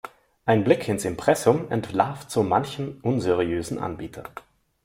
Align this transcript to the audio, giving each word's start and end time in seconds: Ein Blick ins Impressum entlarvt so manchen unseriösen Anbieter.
Ein 0.47 0.63
Blick 0.63 0.87
ins 0.87 1.05
Impressum 1.05 1.69
entlarvt 1.69 2.31
so 2.31 2.41
manchen 2.41 2.99
unseriösen 3.01 3.77
Anbieter. 3.77 4.23